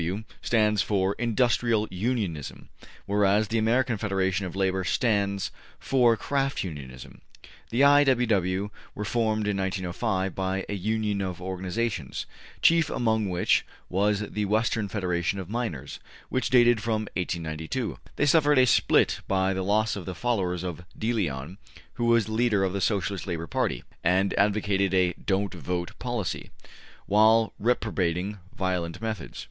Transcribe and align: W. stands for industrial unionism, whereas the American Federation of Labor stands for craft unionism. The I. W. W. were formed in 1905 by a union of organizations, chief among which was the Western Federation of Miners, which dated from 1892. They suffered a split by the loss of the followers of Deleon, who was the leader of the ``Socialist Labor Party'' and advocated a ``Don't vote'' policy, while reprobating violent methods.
W. 0.01 0.23
stands 0.41 0.81
for 0.81 1.13
industrial 1.19 1.87
unionism, 1.91 2.69
whereas 3.05 3.49
the 3.49 3.59
American 3.59 3.99
Federation 3.99 4.47
of 4.47 4.55
Labor 4.55 4.83
stands 4.83 5.51
for 5.77 6.17
craft 6.17 6.63
unionism. 6.63 7.21
The 7.69 7.83
I. 7.83 8.03
W. 8.05 8.25
W. 8.25 8.69
were 8.95 9.05
formed 9.05 9.45
in 9.47 9.57
1905 9.57 10.33
by 10.33 10.65
a 10.67 10.73
union 10.73 11.21
of 11.21 11.39
organizations, 11.39 12.25
chief 12.63 12.89
among 12.89 13.29
which 13.29 13.63
was 13.89 14.21
the 14.21 14.45
Western 14.45 14.87
Federation 14.87 15.37
of 15.37 15.51
Miners, 15.51 15.99
which 16.29 16.49
dated 16.49 16.81
from 16.81 17.03
1892. 17.15 17.99
They 18.15 18.25
suffered 18.25 18.57
a 18.57 18.65
split 18.65 19.21
by 19.27 19.53
the 19.53 19.61
loss 19.63 19.95
of 19.95 20.07
the 20.07 20.15
followers 20.15 20.63
of 20.63 20.83
Deleon, 20.97 21.57
who 21.93 22.05
was 22.05 22.25
the 22.25 22.31
leader 22.31 22.63
of 22.63 22.73
the 22.73 22.79
``Socialist 22.79 23.27
Labor 23.27 23.45
Party'' 23.45 23.83
and 24.03 24.33
advocated 24.33 24.95
a 24.95 25.13
``Don't 25.13 25.53
vote'' 25.53 25.99
policy, 25.99 26.49
while 27.05 27.53
reprobating 27.59 28.39
violent 28.57 28.99
methods. 28.99 29.39